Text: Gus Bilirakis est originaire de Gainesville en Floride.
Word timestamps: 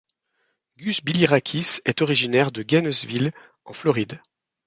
Gus 0.79 1.05
Bilirakis 1.05 1.77
est 1.85 2.01
originaire 2.01 2.51
de 2.51 2.63
Gainesville 2.63 3.31
en 3.65 3.73
Floride. 3.73 4.19